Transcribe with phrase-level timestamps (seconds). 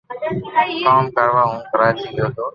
[0.87, 2.43] ڪوم ڪروا ھون ڪراچي گيو تو